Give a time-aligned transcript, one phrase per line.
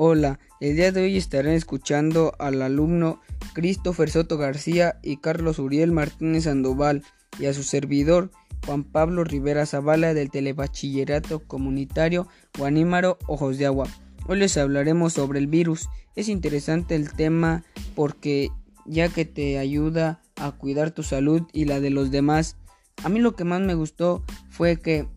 [0.00, 3.20] Hola, el día de hoy estarán escuchando al alumno
[3.52, 7.02] Christopher Soto García y Carlos Uriel Martínez Sandoval
[7.40, 8.30] y a su servidor
[8.64, 13.88] Juan Pablo Rivera Zavala del Telebachillerato Comunitario Guanímaro Ojos de Agua.
[14.28, 15.88] Hoy les hablaremos sobre el virus.
[16.14, 17.64] Es interesante el tema
[17.96, 18.50] porque
[18.86, 22.56] ya que te ayuda a cuidar tu salud y la de los demás.
[23.02, 25.08] A mí lo que más me gustó fue que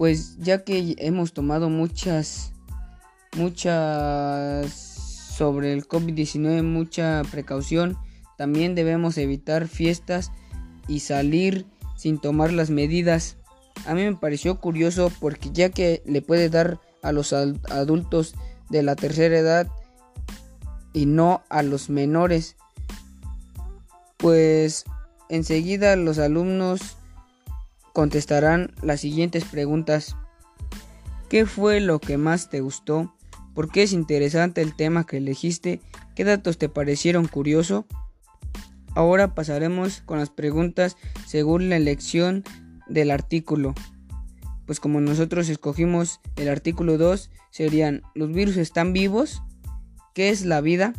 [0.00, 2.52] pues ya que hemos tomado muchas,
[3.36, 7.98] muchas sobre el COVID-19, mucha precaución,
[8.38, 10.32] también debemos evitar fiestas
[10.88, 11.66] y salir
[11.98, 13.36] sin tomar las medidas.
[13.84, 18.36] A mí me pareció curioso porque ya que le puede dar a los adultos
[18.70, 19.68] de la tercera edad
[20.94, 22.56] y no a los menores,
[24.16, 24.86] pues
[25.28, 26.96] enseguida los alumnos
[27.92, 30.16] contestarán las siguientes preguntas.
[31.28, 33.14] ¿Qué fue lo que más te gustó?
[33.54, 35.80] ¿Por qué es interesante el tema que elegiste?
[36.14, 37.86] ¿Qué datos te parecieron curioso?
[38.94, 42.44] Ahora pasaremos con las preguntas según la elección
[42.88, 43.74] del artículo.
[44.66, 49.42] Pues como nosotros escogimos el artículo 2, serían ¿los virus están vivos?
[50.14, 50.92] ¿Qué es la vida?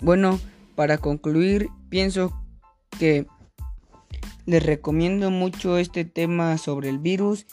[0.00, 0.40] Bueno,
[0.74, 2.32] para concluir, pienso
[2.98, 3.26] que
[4.46, 7.46] les recomiendo mucho este tema sobre el virus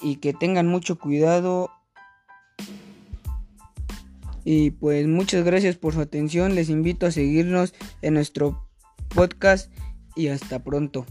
[0.00, 1.70] y que tengan mucho cuidado.
[4.44, 6.54] Y pues muchas gracias por su atención.
[6.54, 8.68] Les invito a seguirnos en nuestro
[9.14, 9.72] podcast
[10.14, 11.04] y hasta pronto.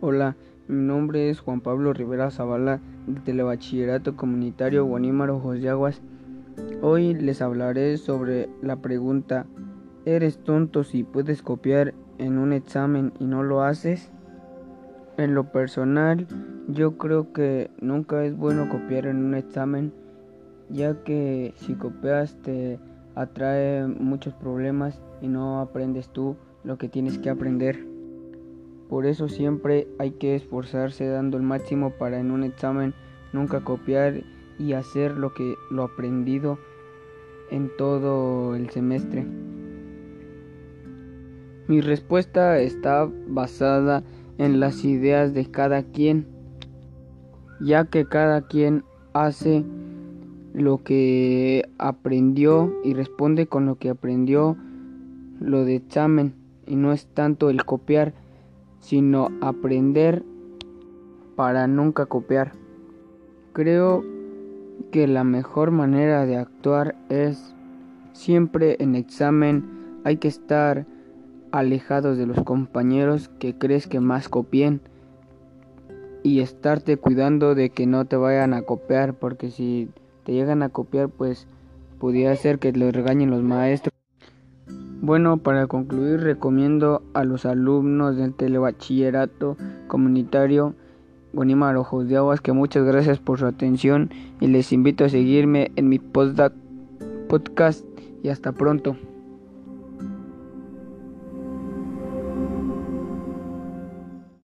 [0.00, 0.36] Hola,
[0.68, 6.02] mi nombre es Juan Pablo Rivera Zavala del Telebachillerato Comunitario Guanímaro Ojos de Aguas.
[6.82, 9.46] Hoy les hablaré sobre la pregunta
[10.04, 14.10] ¿Eres tonto si puedes copiar en un examen y no lo haces?
[15.16, 16.26] En lo personal,
[16.68, 19.92] yo creo que nunca es bueno copiar en un examen,
[20.68, 22.78] ya que si copias te
[23.14, 27.97] atrae muchos problemas y no aprendes tú lo que tienes que aprender.
[28.88, 32.94] Por eso siempre hay que esforzarse dando el máximo para en un examen
[33.32, 34.22] nunca copiar
[34.58, 36.58] y hacer lo que lo aprendido
[37.50, 39.26] en todo el semestre.
[41.68, 44.02] Mi respuesta está basada
[44.38, 46.26] en las ideas de cada quien,
[47.60, 49.64] ya que cada quien hace
[50.54, 54.56] lo que aprendió y responde con lo que aprendió
[55.40, 56.34] lo de examen
[56.66, 58.14] y no es tanto el copiar
[58.80, 60.24] sino aprender
[61.36, 62.52] para nunca copiar.
[63.52, 64.04] Creo
[64.90, 67.54] que la mejor manera de actuar es
[68.12, 70.86] siempre en examen hay que estar
[71.52, 74.80] alejados de los compañeros que crees que más copien
[76.22, 79.88] y estarte cuidando de que no te vayan a copiar porque si
[80.24, 81.46] te llegan a copiar pues
[81.98, 83.97] podría ser que lo regañen los maestros
[85.00, 90.74] bueno, para concluir recomiendo a los alumnos del telebachillerato comunitario
[91.32, 94.10] Guanímar Ojos de Aguas que muchas gracias por su atención
[94.40, 97.84] y les invito a seguirme en mi podcast
[98.22, 98.96] y hasta pronto.